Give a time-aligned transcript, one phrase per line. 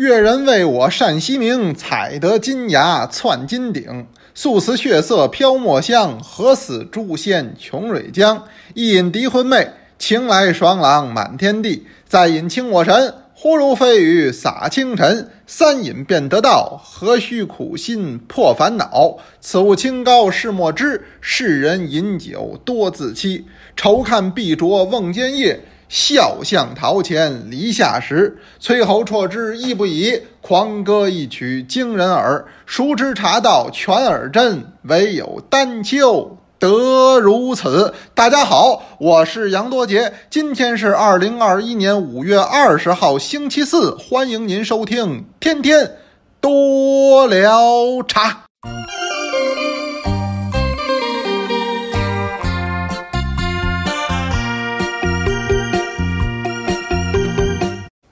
[0.00, 4.06] 越人为我善西明，采得金牙窜金顶。
[4.32, 8.44] 素瓷血色飘墨香，何似诛仙穷蕊江？
[8.72, 9.68] 一饮涤魂寐，
[9.98, 11.86] 情来爽朗满天地。
[12.08, 15.28] 再饮清我神，忽如飞雨洒清晨。
[15.46, 19.18] 三饮便得道，何须苦心破烦恼？
[19.42, 23.44] 此物清高是莫知，世人饮酒多自欺。
[23.76, 25.60] 愁看碧浊瓮间夜。
[25.90, 30.22] 笑向陶前篱下时，崔侯绰之亦不已。
[30.40, 37.92] 狂歌一曲惊人耳，熟知茶道全耳真，唯有丹丘得如此。
[38.14, 45.96] 大家好，我是杨多杰，今天是二零二一年五月二十号星期四，欢迎您收听天天
[46.40, 48.44] 多聊茶。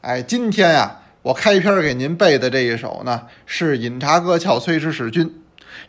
[0.08, 5.26] 哎，今天呀，我开篇给您背的这一首呢，是《饮茶歌俏崔氏使君》，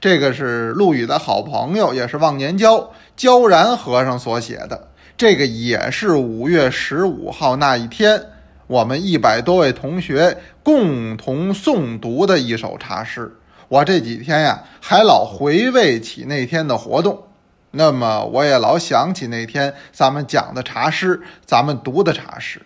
[0.02, 4.90] 这个是陆羽的好朋友，也是忘年交焦然和尚所写的。
[5.16, 8.22] 这个也是五月十五号那一天，
[8.68, 13.34] 我们一百多位同学共同诵读的一首茶诗。
[13.70, 17.24] 我这几天呀，还老回味起那天的活动，
[17.72, 22.62] 那么我也老想起那天咱们讲的茶诗，咱们读的茶诗。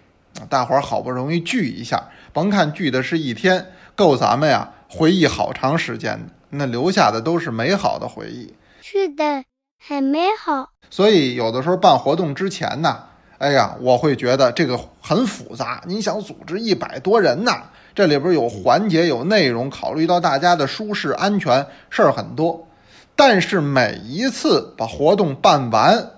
[0.50, 6.34] 大伙儿好不容易聚一下，甭看聚的是一天，够咱们呀回忆好长时间的。
[6.50, 8.54] 那留下的都是美好的回忆。
[8.82, 9.44] 是的，
[9.80, 10.70] 很美好。
[10.90, 13.04] 所以有的时候办活动之前呢，
[13.40, 15.82] 哎呀，我会觉得这个很复杂。
[15.88, 17.64] 你想组织一百多人呐，
[17.96, 22.68] 这里边有环节、有内容，考虑到大家的舒适安全，事儿很多。
[23.16, 26.12] 但是每一次把活动办完，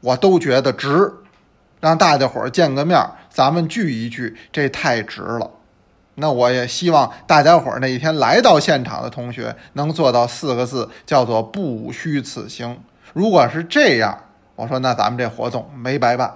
[0.00, 1.12] 我都觉得值。
[1.78, 2.98] 让大家伙儿见个面，
[3.36, 5.50] 咱们聚一聚，这太值了。
[6.14, 12.80] 那我也希望大家伙儿那一天来到现场的同学能做到四个字，叫做不虚此行。
[13.12, 14.18] 如果是这样，
[14.54, 16.28] 我说那咱们这活动没白办。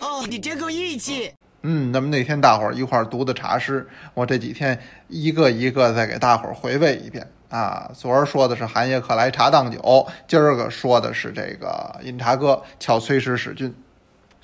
[0.00, 1.30] 哦，你真够义气。
[1.60, 7.90] 嗯，那么那天大伙儿一块儿读的茶诗，我这几天一个一个再给大伙儿回味一遍啊。
[7.92, 13.74] 昨儿说的是寒夜客来茶当酒，今儿个说的是这个饮茶歌巧崔氏使君。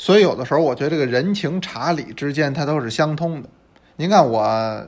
[0.03, 3.49] 所以有的时候，我觉得这个人情茶礼之间，它都是相通的。
[3.95, 4.85] 您看，我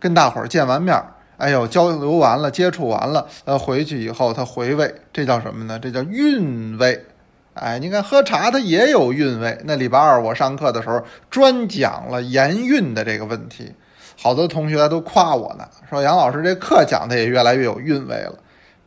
[0.00, 1.06] 跟大伙儿见完面儿，
[1.36, 5.78] 哎呦，交流完了，接触完了，呃，回去以后他回味，这叫什么呢？
[5.78, 7.00] 这叫韵味。
[7.54, 9.56] 哎，你看喝茶它也有韵味。
[9.66, 11.00] 那礼拜二我上课的时候，
[11.30, 13.72] 专讲了言韵的这个问题，
[14.20, 18.34] 好多同学都夸我呢，说杨老师这课讲的也越来越有韵味了。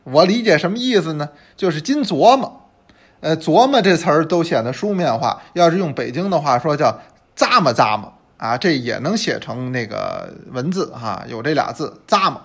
[0.02, 1.30] 我理解什么意思呢？
[1.56, 2.60] 就是金琢磨。
[3.24, 6.94] 呃，琢磨这词儿都显得书面化，要是用北京的话说，叫
[7.34, 12.38] 咂摸咂摸啊，这也能写成那个文字哈，有这俩字咂摸，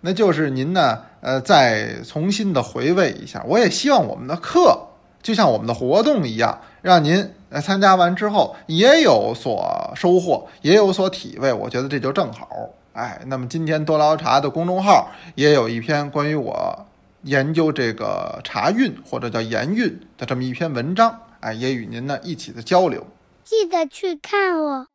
[0.00, 3.44] 那就是您呢，呃，再重新的回味一下。
[3.46, 4.80] 我也希望我们的课
[5.20, 11.52] 就像我们的活动一样，让您呃参加完之后也有所收获，也有所体味。
[11.52, 12.48] 我觉得这就正好。
[12.94, 16.86] 哎，那么今天多聊茶的公众号也有一篇关于我。
[17.26, 23.04] 研究这个茶韵或者叫盐韵的这么一篇文章，哎，也与您呢一起的交流，
[23.44, 24.86] 记得去看哦。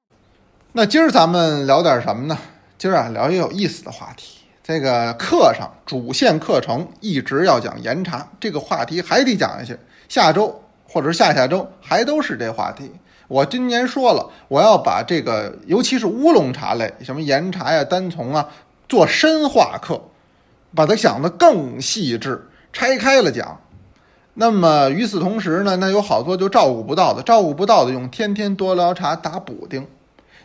[0.71, 2.37] 那今儿咱们聊点什么呢？
[2.77, 4.39] 今儿啊聊一个有意思的话题。
[4.63, 9.77] 这个课上主线课程一直要讲岩茶，这个话题还得讲下去。
[10.07, 12.89] 下周或者下下周还都是这话题。
[13.27, 18.47] 我今年说了，我要把这个尤其是乌龙茶类，什么岩茶呀、单丛啊，
[18.87, 20.01] 做深化课。
[20.75, 23.59] 把它想得更细致，拆开了讲。
[24.33, 29.85] 那么与此同时呢，那有好多就照顾不到的，照顾不到的，用天天多聊茶打补丁。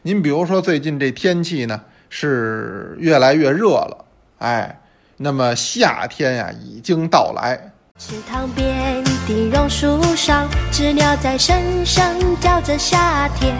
[0.02, 4.04] 您比如说最近这天气呢是越来越热了，
[4.38, 4.80] 哎，
[5.16, 7.72] 那么夏天呀已经到来。
[7.98, 12.04] 池塘边的榕树上，知了在声声
[12.40, 13.56] 叫着夏天。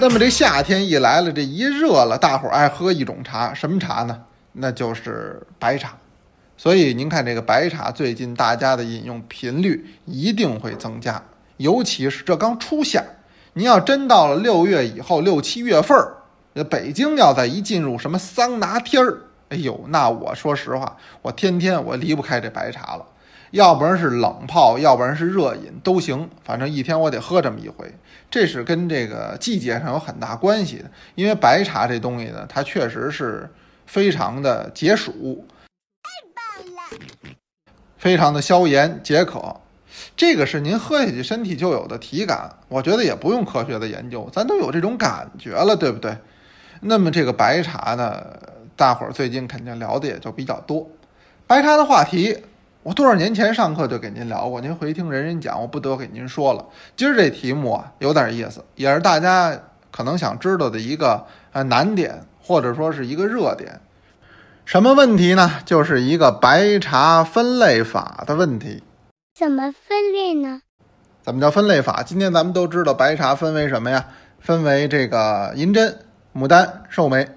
[0.00, 4.16] 那么这夏天一来了，这一热了，大伙儿爱喝一种茶，什么茶呢？
[4.52, 5.96] 那就是白茶，
[6.56, 11.22] 所以您看这个白茶最近大家的饮用频率一定会增加，
[11.58, 13.00] 尤其是这刚初夏，
[13.52, 23.06] 您要真到了六月以后六七月份儿，北京要在一进入什么桑拿天儿，哎呦，那我说实话，我天天我离不开这白茶了，
[23.52, 27.94] 要不然是冷泡，要不然是热饮都行，反正一天我得喝这么一回，
[28.28, 33.48] 这是跟这个季节上有很大关系的，因为白茶这东西呢，它确实是。
[33.90, 35.44] 非常的解暑，
[36.00, 37.34] 太棒了！
[37.98, 39.56] 非常的消炎解渴，
[40.16, 42.56] 这个是您喝下去身体就有的体感。
[42.68, 46.16] 我觉得也不用科学的研究，咱都有这种感觉了，对不对？
[46.82, 48.24] 那么这个白茶呢，
[48.76, 50.88] 大伙儿最近肯定聊的也就比较多。
[51.48, 52.44] 白茶的话题，
[52.84, 56.64] 我多少年前上课就给您聊过，您回听人人讲，我不得给您说了。
[56.94, 59.60] 今儿这题目啊，有点意思，也是大家
[59.90, 63.80] 可能想知道的一个呃难点，或者说是一个热点。
[64.64, 65.50] 什么问题呢？
[65.64, 68.82] 就是一个白茶分类法的问题。
[69.34, 70.62] 怎么分类呢？
[71.22, 72.02] 怎么叫分类法？
[72.02, 74.04] 今天咱们都知道白茶分为什么呀？
[74.38, 75.98] 分为这个银针、
[76.34, 77.28] 牡丹、寿眉。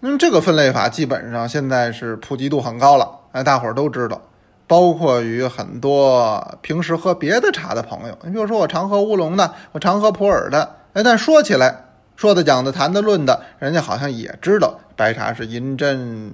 [0.00, 4.20] 那么这个分类法基本上现在是普及度很高了，哎，大伙儿都知道。
[4.66, 11.84] 包括于很多平时喝别的茶的朋友，你比如说我常喝乌龙的，我常喝普洱的，哎，但说起来，
[12.22, 16.32] 说的讲的谈的论的，人家好像也知道白茶是银针、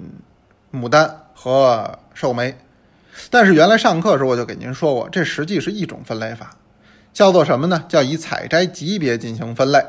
[0.70, 2.54] 牡丹和寿眉。
[3.30, 6.50] 但是原来上课时候我就给您说过，这实际是一种分类法，
[7.14, 7.86] 叫做什么呢？
[7.88, 9.82] 叫以采摘级别进行分类。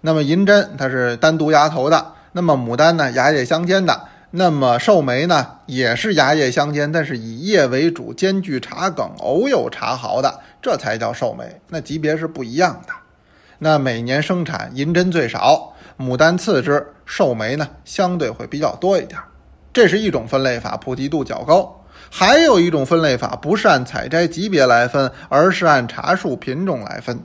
[0.00, 11.60] 那么银针它是单独芽头的，那么牡丹呢芽叶相间的，那么寿眉呢也是芽叶相间，但是以叶为主，兼具茶梗，偶有茶毫的，这才叫寿眉。
[11.68, 12.94] 那级别是不一样的。
[13.64, 19.20] 那每年生产银针最少，牡丹次之，寿眉呢相对会比较多一点。
[19.72, 21.84] 这是一种分类法，普及度较高。
[22.10, 27.20] 还有一种分类法，不是按采摘级别来分，而是按茶树品种来分。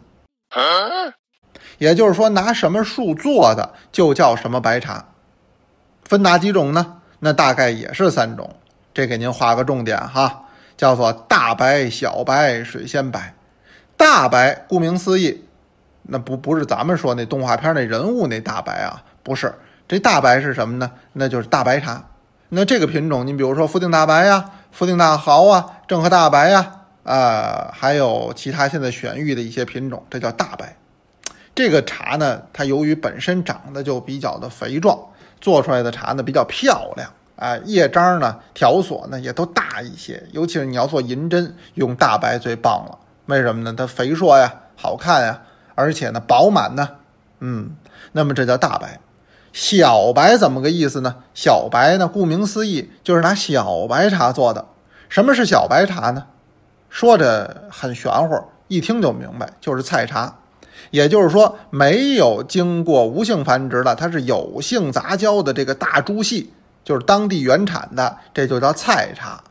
[1.79, 5.05] 也就是说，拿什么树做的就叫什么白茶。
[6.03, 6.97] 分哪几种呢？
[7.17, 8.47] 那大概也是三种。
[8.93, 10.43] 这给您画个重点哈，
[10.77, 13.33] 叫做大白、小白、水仙白。
[13.97, 15.46] 大白顾名思义，
[16.07, 19.53] 那不不是咱们说那动画片那人物那大白啊，不是。
[19.87, 20.91] 这大白是什么呢？
[21.13, 22.03] 那就是大白茶。
[22.49, 26.71] 那这个品种，你比如说福鼎大白呀、福鼎大豪啊、正和大白呀，
[27.03, 30.75] 啊，还有其他现在选育的一些品种，这叫大白。
[31.55, 34.99] 这个茶呢，它由于本身长得就比较的肥壮，
[35.39, 40.21] 做出来的茶呢比较漂亮，啊，叶章呢条索呢也都大一些。
[40.31, 42.97] 尤其是你要做银针，用大白最棒了。
[43.25, 43.73] 为什么呢？
[43.77, 45.41] 它肥硕呀，好看呀，
[45.77, 46.89] 而且呢饱满呢，
[47.39, 47.69] 嗯，
[48.13, 48.99] 那么这叫大白。
[49.53, 51.15] 小白怎么个意思呢？
[51.35, 54.65] 小白呢，顾名思义就是拿小白茶做的。
[55.07, 56.25] 什么是小白茶呢？
[56.89, 60.35] 说着很玄乎，一听就明白，就是菜茶。
[60.89, 66.53] 也就是说，没有经过无性繁殖的，它是有性杂交的这个大株系，
[66.83, 69.43] 就是当地原产的，这就叫菜茶。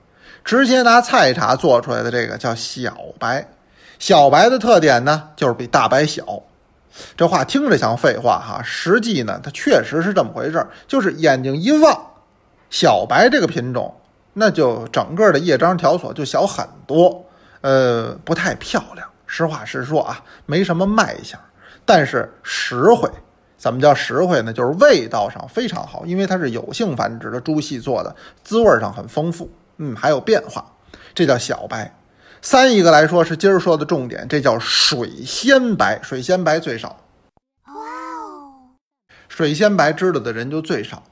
[0.44, 3.49] 直接拿菜茶做出来的这个叫小白。
[3.98, 6.43] 小白的特点呢，就是比大白小。
[7.16, 10.69] 这话听着像废话哈，实际呢，它确实是这么回事儿。
[10.88, 12.10] 就是眼睛一望，
[12.70, 13.94] 小白这个品种，
[14.32, 17.25] 那就整个的叶章条索就小很多，
[17.60, 19.06] 呃，不太漂亮。
[19.26, 21.38] 实话实说啊，没什么卖相，
[21.84, 23.10] 但是实惠。
[23.58, 24.52] 怎么叫实惠呢？
[24.52, 28.14] 就是味道上非常好，因为它是有性繁殖的猪系做的，
[28.44, 30.64] 滋味上很丰富，嗯，还有变化，
[31.14, 31.94] 这叫小白。
[32.42, 37.00] 三一个来说是今儿说的重点，这叫水仙白，水仙白最少。
[37.66, 38.52] 哇哦，
[39.28, 41.02] 水仙白知道的人就最少，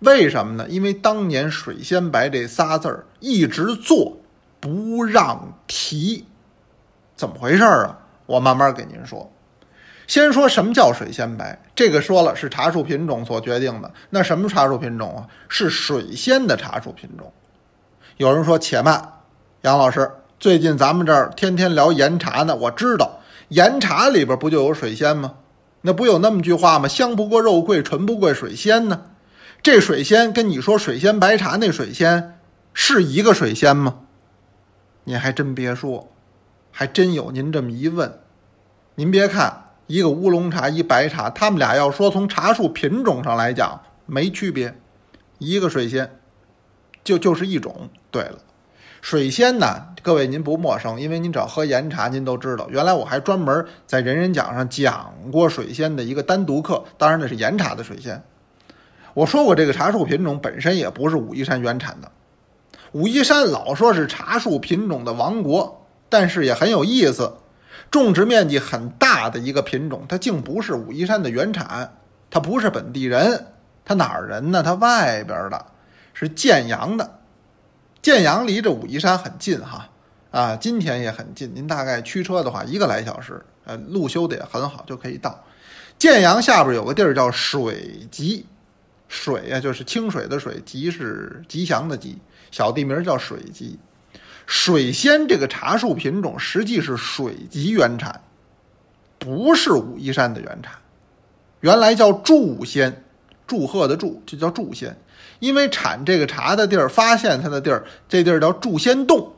[0.00, 0.66] 为什么呢？
[0.68, 4.18] 因为当年水仙白这仨字儿一直做
[4.58, 6.24] 不让提，
[7.14, 7.98] 怎么回事儿啊？
[8.26, 9.30] 我慢慢给您说。
[10.06, 13.92] 先说什么叫水仙白，这个说了是茶树品种所决定的。
[14.08, 15.28] 那什么茶树品种啊？
[15.48, 17.32] 是水仙的茶树品种。
[18.16, 19.00] 有人说且慢，
[19.62, 20.10] 杨老师。
[20.40, 23.20] 最近咱们这儿天天聊岩茶呢，我知道
[23.50, 25.34] 岩茶里边不就有水仙吗？
[25.82, 26.88] 那不有那么句话吗？
[26.88, 29.02] 香不过肉桂，醇不过水仙呢。
[29.62, 32.38] 这水仙跟你说水仙白茶那水仙
[32.72, 33.98] 是一个水仙吗？
[35.04, 36.10] 您还真别说，
[36.70, 38.20] 还真有您这么一问。
[38.94, 44.74] 您别看一个乌龙茶一白茶，他们俩要说从茶树品种上来讲没区别，
[45.36, 46.18] 一个水仙
[47.04, 47.90] 就就是一种。
[48.10, 48.38] 对了。
[49.00, 52.66] 水仙呢，各位您不陌生，因为您只要喝岩茶，您都知道。
[52.68, 58.22] 原来我还专门在人人讲上讲过水仙的一个单独课，当然那是岩茶的水仙。
[59.14, 62.10] 我说过，这个茶树品种本身也不是武夷山原产的。
[62.92, 67.32] 武夷山老说是茶树品种的王国，但是也很有意思，
[67.90, 71.96] 种植面积很大的一个品种，它竟不是武夷山的原产，
[72.30, 73.46] 它不是本地人，
[73.84, 74.62] 它哪儿人呢？
[74.62, 75.64] 它外边的，
[76.12, 77.19] 是建阳的。
[78.02, 79.88] 建阳离着武夷山很近哈，
[80.30, 85.44] 啊，金田也很近，您大概驱车的话一个来小时，呃，路修的也很好，就可以到。
[85.98, 88.46] 建阳下边有个地儿叫水集，
[89.06, 92.16] 水呀就是清水的水，吉是吉祥的吉，
[92.50, 93.78] 小地名叫水集。
[94.46, 98.20] 水仙这个茶树品种实际是水集原产，
[99.18, 100.72] 不是武夷山的原产，
[101.60, 103.04] 原来叫祝仙，
[103.46, 104.96] 祝贺的祝，就叫祝仙。
[105.40, 109.32] 因为产这个茶的地儿，发现它的地儿，这地儿叫祝仙洞，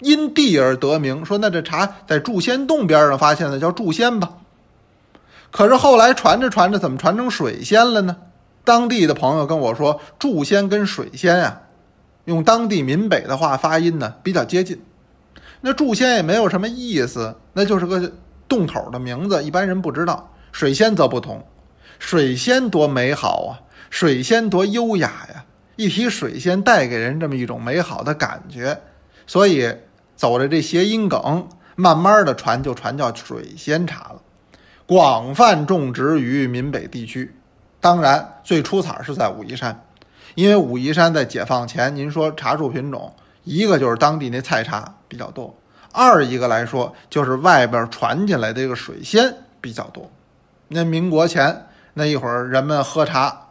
[0.00, 1.24] 因地而得名。
[1.24, 4.30] 说那这茶在祝仙洞边上发现的，叫祝仙吧。
[5.50, 8.16] 可是后来传着传着，怎么传成水仙了呢？
[8.64, 11.60] 当地的朋友跟我说，祝仙跟水仙啊，
[12.24, 14.80] 用当地闽北的话发音呢比较接近。
[15.60, 18.10] 那祝仙也没有什么意思，那就是个
[18.48, 20.32] 洞口的名字，一般人不知道。
[20.52, 21.44] 水仙则不同，
[22.02, 23.62] 水仙多美好啊！
[23.88, 25.44] 水仙多优雅呀！
[25.76, 28.78] 一提水仙，带给人这么一种美好的感觉，
[29.24, 29.72] 所以
[30.16, 34.20] 走着这谐音梗，慢慢的传就传叫水仙茶了，
[34.84, 37.34] 广泛种植于闽北地区。
[37.80, 39.84] 当然，最出彩是在武夷山，
[40.34, 45.56] 因为武夷山在解放前，您说茶树品种，一个就是当地那菜茶比较多，
[45.92, 50.10] 二一个来说就是外边传进来的这个水仙比较多。
[50.66, 53.48] 那民国前那一会儿，人们喝茶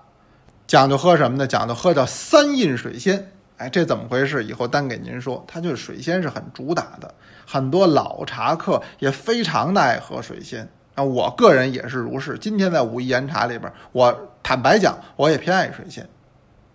[0.65, 1.45] 讲究喝什么呢？
[1.45, 3.31] 讲究喝叫三印水仙。
[3.57, 4.43] 哎，这怎么回事？
[4.43, 5.43] 以后单给您说。
[5.47, 7.13] 它就是水仙是很主打的，
[7.45, 10.67] 很多老茶客也非常的爱喝水仙。
[10.95, 12.37] 啊，我个人也是如是。
[12.39, 16.09] 今天在武夷岩茶里边，我坦白讲，我也偏爱水仙。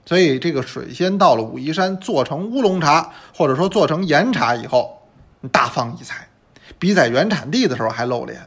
[0.05, 5.03] 所以这个水仙到了武夷山做成乌龙茶，或者说做成岩茶以后，
[5.51, 6.29] 大放异彩，
[6.79, 8.41] 比在原产地的时候还露脸。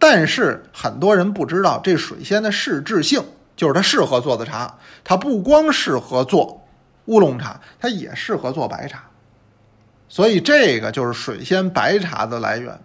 [0.00, 3.20] 但是很多人不知道，这水仙的适制性，
[3.56, 6.64] 就是它适合做的茶，它不光适合做
[7.06, 9.02] 乌龙茶，它也适合做白茶。
[10.08, 12.78] 所以这个就是水仙白茶的来源。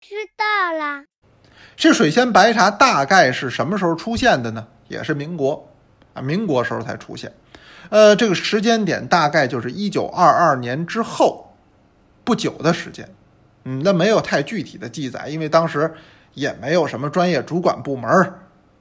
[0.00, 1.04] 知道了。
[1.76, 4.66] 这水仙白茶大概是什么时候出现的呢？
[4.88, 5.68] 也是民国
[6.14, 7.30] 啊，民国时候才出现。
[7.90, 11.54] 呃，这个时间点大概就是一九二二年之后
[12.24, 13.06] 不久的时间。
[13.64, 15.94] 嗯，那没有太具体的记载，因为当时。
[16.34, 18.10] 也没有什么专业主管部门，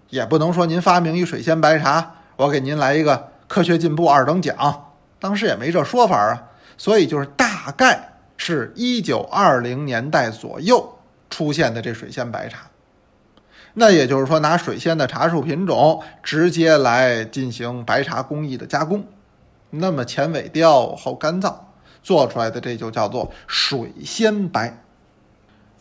[0.09, 4.89] 也不能说您发明一水仙白茶，我给您来一个科学进步二等奖。
[5.19, 10.97] 当时也没这说法啊，所以就是大概是一九二零年代左右
[11.29, 12.61] 出现的这水仙白茶。
[13.75, 19.05] 那也就是说，拿水仙的茶树品种直接来进行白茶工艺的加工，
[19.69, 21.53] 那么前尾雕后干燥
[22.01, 24.77] 做出来的这就叫做水仙白。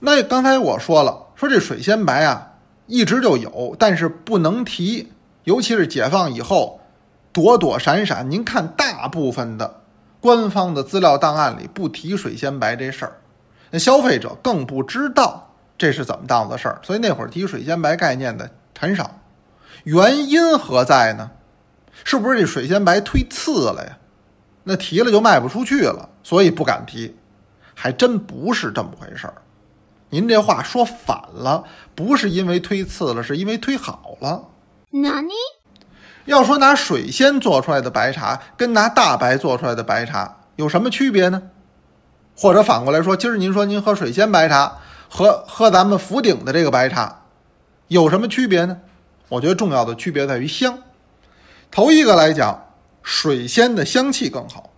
[0.00, 1.28] 那刚才我说了。
[1.42, 2.52] 说这水仙白啊，
[2.86, 6.80] 一直就有，但是不能提，尤其是解放以后，
[7.32, 8.30] 躲躲闪闪。
[8.30, 9.80] 您看，大部分的
[10.20, 13.14] 官方的资料档案里不提水仙白这事儿，
[13.72, 19.10] 那消费者更不知道这是怎么当的事儿，所以那会儿提水仙白概念的很少。
[19.82, 21.28] 原因何在呢？
[22.04, 23.98] 是不是这水仙白忒次了呀？
[24.62, 27.16] 那提了就卖不出去了，所以不敢提。
[27.74, 29.34] 还真不是这么回事儿。
[30.12, 31.64] 您这话说反了，
[31.94, 34.44] 不是因为推次了，是因为推好了。
[34.90, 35.32] 哪里？
[36.26, 41.42] 要说拿水仙做出来的白茶跟拿大白做出来的白茶有什么区别呢？
[42.36, 44.76] 或者反过来说，今儿您说您喝水仙白茶
[45.08, 47.22] 和喝咱们福鼎的这个白茶
[47.88, 48.76] 有什么区别呢？
[49.30, 50.78] 我觉得重要的区别在于香。
[51.70, 52.66] 头一个来讲，
[53.02, 54.68] 水仙的香气更好。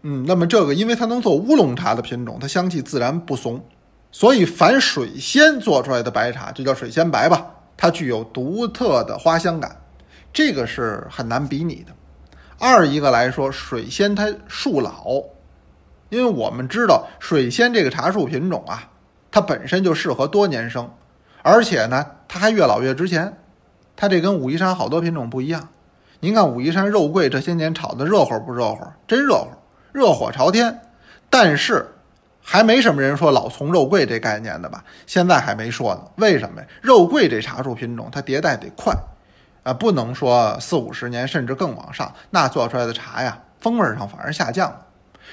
[0.00, 3.62] 嗯，那么这个因为它能做乌龙茶的品种，它香气自然不怂。
[4.10, 7.46] 所以，凡水仙做出来的白茶就叫水仙白吧，
[7.76, 9.76] 它具有独特的花香感，
[10.32, 11.92] 这个是很难比拟的。
[12.58, 15.22] 二一个来说，水仙它树老，
[16.08, 18.90] 因为我们知道水仙这个茶树品种啊，
[19.30, 20.90] 它本身就适合多年生，
[21.42, 23.36] 而且呢，它还越老越值钱。
[23.94, 25.68] 它这跟武夷山好多品种不一样。
[26.20, 28.84] 您看武夷山肉桂这些年炒的热乎不热乎？
[29.06, 29.48] 真热乎，
[29.92, 30.80] 热火朝天。
[31.28, 31.86] 但是。
[32.50, 34.82] 还没什么人说老丛肉桂这概念的吧？
[35.06, 36.00] 现在还没说呢。
[36.16, 36.66] 为什么呀？
[36.80, 38.94] 肉桂这茶树品种它迭代得快，
[39.64, 44.86] 啊，不能说四五十年甚至更往上，那做出来的茶呀，风味上反而下降了。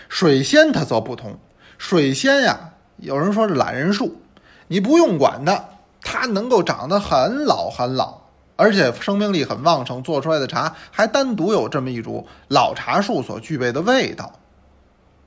[0.10, 1.40] 水仙它则不同，
[1.78, 4.20] 水仙呀，有人说是懒人树，
[4.68, 5.64] 你不用管它，
[6.02, 8.24] 它能够长得很老很老，
[8.58, 14.34] 而且生命力很旺盛，做出来的茶还单独有这么一株老茶树所具备的味道。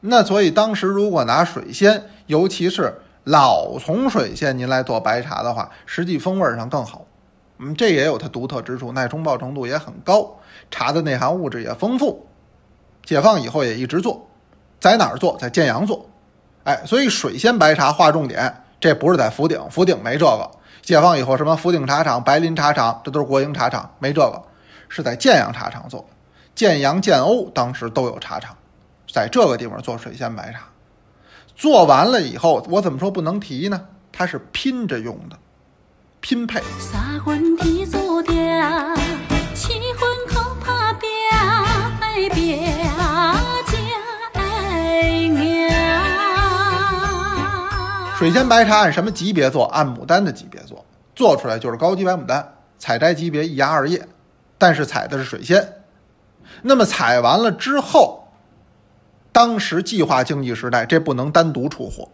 [0.01, 7.05] 那所以当时如果拿水仙，尤其是老丛水仙，您来做白茶的话，实际风味上更好。
[7.59, 10.37] 嗯，这也有它独特之处，耐冲泡程度也很高，
[10.71, 12.25] 茶的内含物质也丰富。
[13.05, 14.29] 解放以后也一直做，
[14.79, 15.37] 在哪儿做？
[15.41, 16.09] 在建阳做。
[16.63, 20.49] 哎，所以水仙白茶划重点，这不是在福鼎，福鼎没这个。
[20.83, 24.41] 解放以后，什么福鼎茶厂、白林茶厂，这都是国营茶厂，没这个，
[24.89, 26.07] 是在建阳茶厂做。
[26.55, 28.57] 建阳、建瓯当时都有茶厂。
[29.11, 30.61] 在这个地方做水仙白茶，
[31.57, 33.87] 做完了以后我怎么说不能提呢？
[34.13, 35.39] 它是拼着用的，
[36.21, 36.61] 拼配。
[48.19, 49.67] 水仙白茶按什么级别做？
[49.67, 50.85] 按牡丹的级别做，
[51.15, 54.07] 做出来就是高级白牡丹，采摘级别一芽二叶，
[54.59, 55.83] 但是采的是水仙，
[56.63, 58.18] 那么采完了之后。
[59.33, 62.09] 当时计划经济时代，这不能单独出货。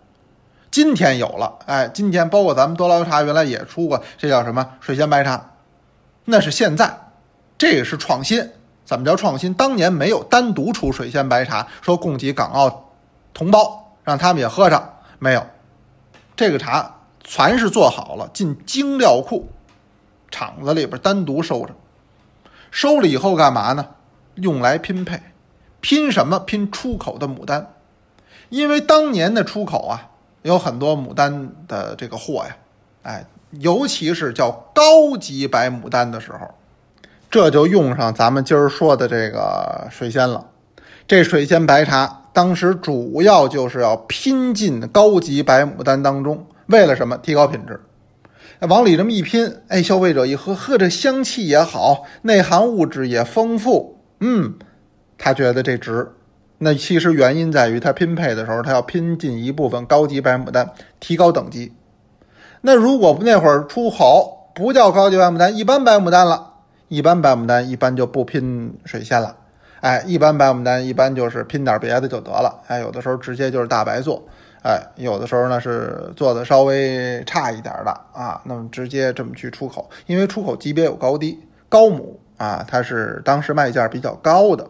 [0.70, 5.52] 今天有了，哎，今天包括咱们多劳茶原来也出过，这叫什么水仙白茶？
[6.24, 6.98] 那是现在，
[7.56, 8.50] 这个是创新。
[8.84, 9.54] 怎么叫创新？
[9.54, 12.90] 当年没有单独出水仙白茶，说供给港澳
[13.32, 15.46] 同胞，让他们也喝上，没有。
[16.36, 19.48] 这个茶全是做好了，进精料库，
[20.30, 21.70] 厂子里边单独收着。
[22.70, 23.86] 收了以后干嘛呢？
[24.34, 25.22] 用来拼配，
[25.84, 26.38] 拼什么？
[26.38, 27.74] 拼出口的牡丹，
[28.48, 30.08] 因为当年的出口啊，
[30.40, 32.56] 有很多牡丹的这个货呀，
[33.02, 33.26] 哎，
[33.60, 36.38] 尤其是叫高级白牡丹的时候。
[37.30, 40.46] 这就用上咱们今儿说的这个水仙了。
[41.06, 47.18] 这水仙白茶当时主要就是要拼进高级白牡丹当中，为了什么？
[47.18, 47.78] 提高品质。
[48.60, 54.54] 往里这么一拼，哎，消费者一喝，喝这香气也好，内含物质也丰富，嗯，
[55.24, 56.06] 他觉得这值。
[56.58, 60.68] 那其实原因在于他拼配的时候，他要拼进一部分高级白牡丹，
[61.00, 61.72] 提高等级。
[62.60, 66.50] 那如果那会儿出口不叫高级白牡丹，一般白牡丹了。
[66.88, 69.34] 一般白牡丹一般就不拼水仙了，
[69.80, 74.22] 哎，一般白牡丹一般就是拼点别的就得了，哎，有的时候直接就是大白做，
[74.62, 81.40] 哎，有的时候呢是做的稍微差一点的啊，那么直接这么去出口，因为出口级别有高低，
[81.70, 84.64] 高母啊，它是当时卖价比较高的，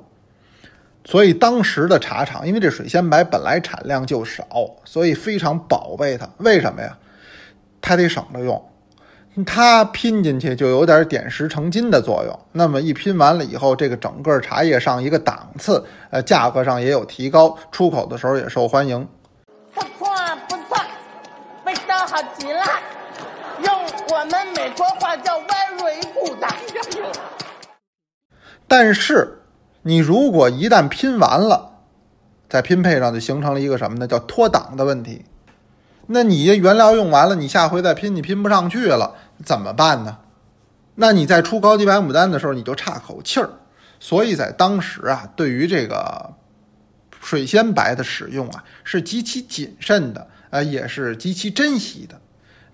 [1.04, 4.46] 所以当时的茶厂，因为这水仙白本来产量就少，
[4.84, 6.96] 所以非常宝贝它，为什么呀？
[7.80, 8.70] 它得省着用。
[9.44, 12.38] 它拼进去就有点点石成金的作用。
[12.52, 19.06] 那么一拼完了以后，这个整个茶叶上一个档次，呃，价格上也有提高，出口的时候也受欢迎。
[19.74, 20.08] 不错
[20.48, 20.80] 不错，
[21.66, 22.62] 味道好极了，
[23.64, 23.74] 用
[24.10, 26.44] 我们美国话叫 very good。
[28.68, 29.36] 但是
[29.86, 31.72] 你如果一旦拼完了，
[32.48, 34.06] 在拼配上就形成了一个什么呢？
[34.06, 35.24] 叫脱档的问题。
[36.06, 39.14] 那你原料用完了，你下回再拼，你拼不上去了。
[39.44, 40.18] 怎么办呢？
[40.94, 43.50] 那你在出高级白牡丹的时候，你就差口气儿。
[44.00, 46.32] 所以在当时啊，对于这个
[47.20, 52.18] 水仙白的使用啊，是极其谨慎的，呃，也是极其珍惜的。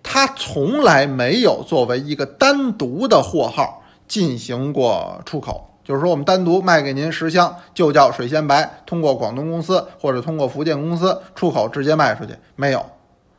[0.02, 5.69] 它从来没有作为一个单独的货号进行过出口。
[5.90, 12.86] 就是说，我们单独卖给您十箱，就叫水仙白，通过广东公司或者通过福建公司出口直接卖出去，没有。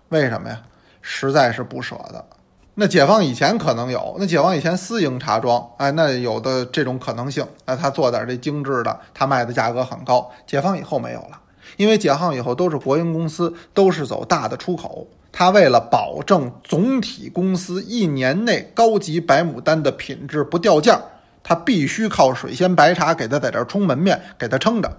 [0.10, 0.60] 为什么呀？
[1.02, 2.26] 实在是不舍得。
[2.74, 10.30] 那解放以前可能有，那解放以前私营茶庄，哎，那有的这种可能性，那他做点这精致的，他卖的价格很高。
[10.46, 11.40] 解放以后没有了，
[11.78, 15.08] 因为解放以后都是国营公司，都是走大的出口。
[15.32, 21.00] 他为了保证总体公司一年内高级白牡丹的品质不掉价，
[21.44, 24.92] 他必须靠水仙白茶给他在这儿充门面，给他撑着。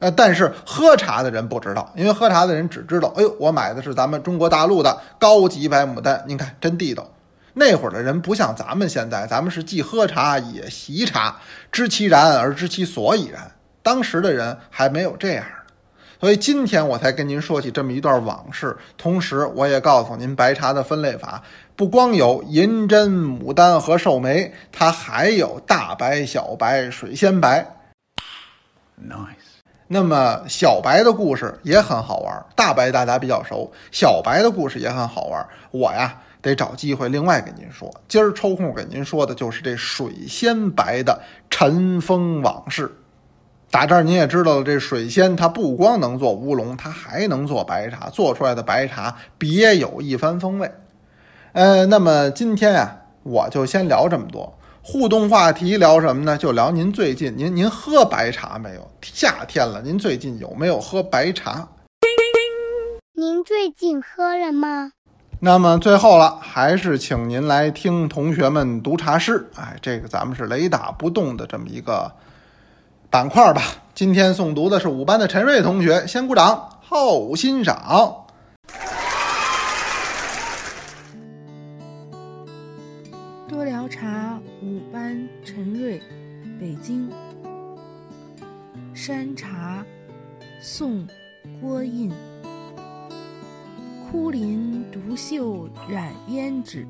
[0.00, 7.06] 呃，但是喝茶的人不知道，因为喝茶的人只知道，哎呦，我买的是咱们中国大陆的高级白牡丹，您看真地道。
[7.52, 11.36] 那会儿的人不像咱们现在，咱们是既喝茶也习茶，
[11.70, 13.50] 知其然而知其所以然。
[13.82, 15.44] 当时的人还没有这样
[16.20, 18.76] 所以今天我才跟您说起这么一段往事。
[18.98, 21.42] 同时，我也告诉您，白茶的分类法
[21.80, 27.66] 不光有银针、牡丹和寿眉，它还有大白、小白、水仙白。
[29.02, 29.62] Nice。
[29.88, 35.48] 那么小白的故事也很好玩，大白大家比较熟，小白的故事也很好玩。
[35.70, 42.94] 我呀得找机会另外给您说，今儿抽空给您说的就是这水仙白的尘封往事。
[43.70, 50.70] 打这儿您也知道了，这水仙它不光能做乌龙，它还能做白茶，做出来的白茶别有一番风味。
[51.52, 54.56] 呃，那么今天呀，我就先聊这么多。
[54.82, 56.38] 互动话题聊什么呢？
[56.38, 58.88] 就聊您最近您您喝白茶没有？
[59.02, 61.66] 夏天了，您最近有没有喝白茶？
[63.14, 64.92] 您最近喝了吗？
[65.40, 69.50] 那么最后了，还是请您来听同学们读茶诗。
[69.56, 72.12] 哎，这个咱们是雷打不动的这么一个
[73.10, 73.62] 板块吧。
[73.92, 78.19] 今天诵读的是五班的陈瑞同学，先鼓掌后欣赏。
[84.92, 86.00] 班陈瑞，
[86.58, 87.08] 北京。
[88.92, 89.86] 山茶，
[90.60, 91.06] 宋，
[91.60, 92.10] 郭印。
[94.10, 96.84] 枯林独秀染胭脂，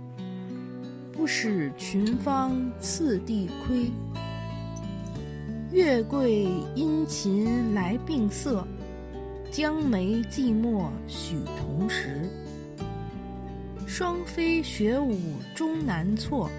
[1.12, 3.90] 不使群芳次第亏。
[5.70, 8.66] 月桂阴晴来并色，
[9.50, 12.30] 江梅寂寞许同时。
[13.86, 15.18] 双飞雪舞
[15.54, 16.50] 终难错，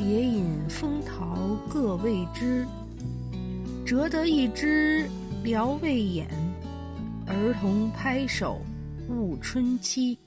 [0.00, 1.36] 蝶饮风桃
[1.68, 2.66] 各未知。
[3.84, 5.06] 折得一枝
[5.44, 6.26] 聊未眼，
[7.26, 8.62] 儿童拍手
[9.10, 10.18] 误春期。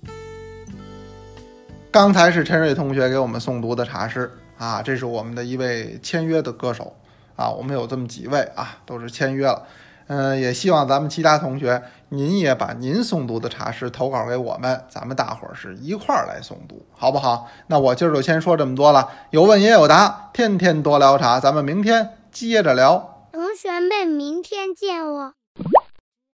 [1.89, 6.95] 刚才是陈瑞同学给我们诵读的茶诗啊，这是我们的一位签约的歌手
[7.35, 9.67] 啊，我们有这么几位啊，都是签约了。
[10.07, 17.47] 嗯，也希望咱们其他同学，您也把您诵读的茶诗投稿给我们，咱们大伙儿是一块儿来诵读，好不好？
[17.67, 23.27] 那我今儿就先说这么多了，有问也有答，天天多聊茶，咱们明天接着聊。
[23.31, 25.33] 同学们，明天见哦。